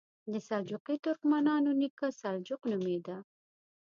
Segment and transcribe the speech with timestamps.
[0.31, 3.17] د سلجوقي ترکمنانو نیکه سلجوق نومېده.